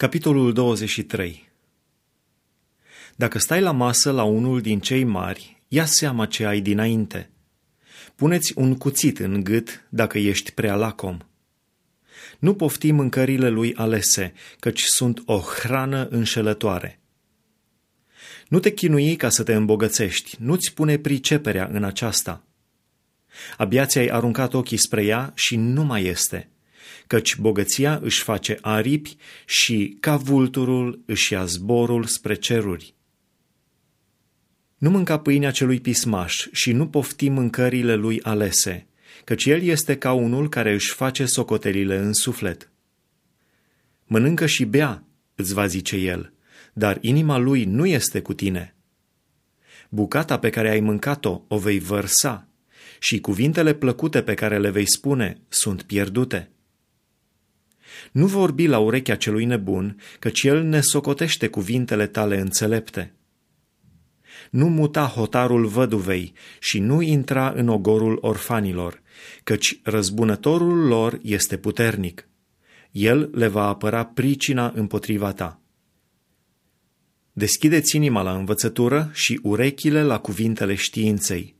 [0.00, 1.48] Capitolul 23
[3.16, 7.30] Dacă stai la masă la unul din cei mari, ia seama ce ai dinainte.
[8.14, 11.18] Puneți un cuțit în gât dacă ești prea lacom.
[12.38, 17.00] Nu pofti mâncările lui alese, căci sunt o hrană înșelătoare.
[18.48, 22.44] Nu te chinui ca să te îmbogățești, nu-ți pune priceperea în aceasta.
[23.56, 26.48] Abia ți-ai aruncat ochii spre ea și nu mai este–
[27.10, 32.94] căci bogăția își face aripi și, ca vulturul, își ia zborul spre ceruri.
[34.78, 38.86] Nu mânca pâinea celui pismaș și nu pofti mâncările lui alese,
[39.24, 42.70] căci el este ca unul care își face socotelile în suflet.
[44.04, 46.32] Mănâncă și bea, îți va zice el,
[46.72, 48.74] dar inima lui nu este cu tine.
[49.88, 52.48] Bucata pe care ai mâncat-o o vei vărsa
[52.98, 56.50] și cuvintele plăcute pe care le vei spune sunt pierdute.
[58.12, 63.14] Nu vorbi la urechea celui nebun, căci el ne socotește cuvintele tale înțelepte.
[64.50, 69.02] Nu muta hotarul văduvei și nu intra în ogorul orfanilor,
[69.42, 72.28] căci răzbunătorul lor este puternic.
[72.90, 75.60] El le va apăra pricina împotriva ta.
[77.32, 81.56] Deschideți inima la învățătură și urechile la cuvintele științei.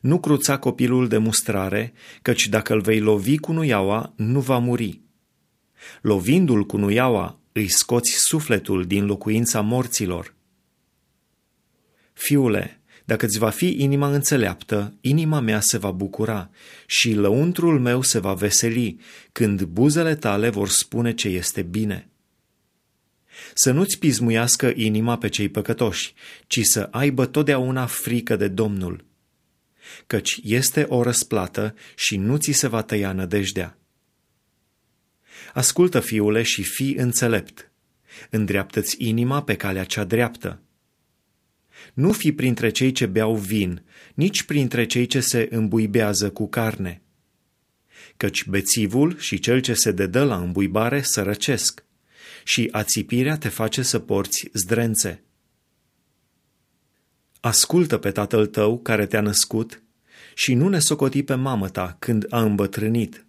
[0.00, 5.00] Nu cruța copilul de mustrare, căci dacă îl vei lovi cu nuiaua, nu va muri
[6.00, 10.34] Lovindu-l cu nuiaua, îi scoți sufletul din locuința morților.
[12.12, 16.50] Fiule, dacă îți va fi inima înțeleaptă, inima mea se va bucura
[16.86, 19.00] și lăuntrul meu se va veseli
[19.32, 22.08] când buzele tale vor spune ce este bine.
[23.54, 26.14] Să nu-ți pismuiască inima pe cei păcătoși,
[26.46, 29.04] ci să aibă totdeauna frică de Domnul.
[30.06, 33.79] Căci este o răsplată și nu ți se va tăia nădejdea.
[35.54, 37.70] Ascultă, fiule, și fii înțelept.
[38.30, 40.60] Îndreaptă-ți inima pe calea cea dreaptă.
[41.94, 43.82] Nu fi printre cei ce beau vin,
[44.14, 47.02] nici printre cei ce se îmbuibează cu carne.
[48.16, 51.84] Căci bețivul și cel ce se dedă la îmbuibare sărăcesc
[52.44, 55.22] și ațipirea te face să porți zdrențe.
[57.40, 59.82] Ascultă pe tatăl tău care te-a născut
[60.34, 63.26] și nu ne socoti pe mamă ta când a îmbătrânit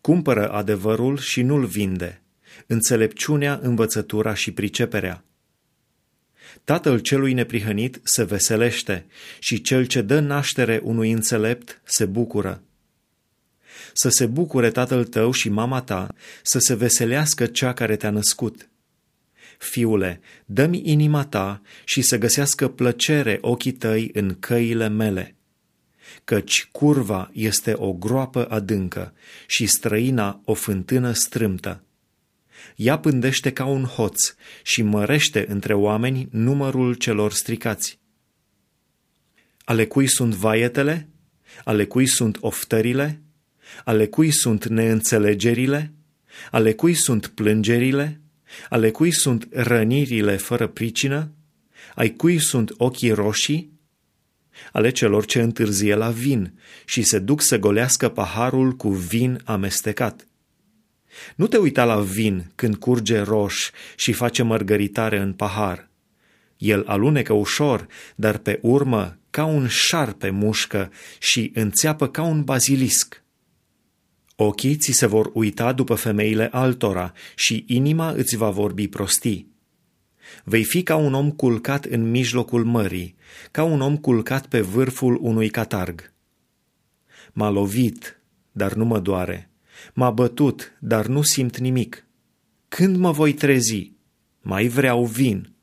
[0.00, 2.22] Cumpără adevărul și nu-l vinde,
[2.66, 5.24] înțelepciunea, învățătura și priceperea.
[6.64, 9.06] Tatăl celui neprihănit se veselește
[9.38, 12.62] și cel ce dă naștere unui înțelept se bucură.
[13.92, 18.68] Să se bucure tatăl tău și mama ta, să se veselească cea care te-a născut.
[19.58, 25.35] Fiule, dă-mi inima ta și să găsească plăcere ochii tăi în căile mele
[26.24, 29.14] căci curva este o groapă adâncă
[29.46, 31.84] și străina o fântână strâmtă.
[32.76, 37.98] Ea pândește ca un hoț și mărește între oameni numărul celor stricați.
[39.64, 41.08] Ale cui sunt vaietele?
[41.64, 43.22] Ale cui sunt oftările?
[43.84, 45.92] Ale cui sunt neînțelegerile?
[46.50, 48.20] Ale cui sunt plângerile?
[48.68, 51.30] Ale cui sunt rănirile fără pricină?
[51.94, 53.75] Ai cui sunt ochii roșii?
[54.72, 60.26] Ale celor ce întârzie la vin și se duc să golească paharul cu vin amestecat.
[61.36, 65.88] Nu te uita la vin când curge roș și face mărgăritare în pahar.
[66.56, 73.22] El alunecă ușor, dar pe urmă ca un șarpe mușcă și înțeapă ca un bazilisc.
[74.36, 79.55] Ochii ți se vor uita după femeile altora și inima îți va vorbi prostii.
[80.44, 83.16] Vei fi ca un om culcat în mijlocul mării,
[83.50, 86.12] ca un om culcat pe vârful unui catarg.
[87.32, 88.20] M-a lovit,
[88.52, 89.50] dar nu mă doare.
[89.94, 92.06] M-a bătut, dar nu simt nimic.
[92.68, 93.92] Când mă voi trezi?
[94.40, 95.55] Mai vreau vin.